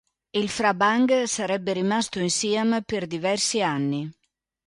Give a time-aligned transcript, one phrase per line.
[0.39, 4.11] Il Phra Bang sarebbe rimasto in Siam per diversi anni.